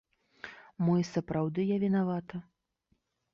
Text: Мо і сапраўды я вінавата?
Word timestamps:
Мо 0.85 0.95
і 1.01 1.05
сапраўды 1.09 1.67
я 1.73 1.77
вінавата? 1.85 2.41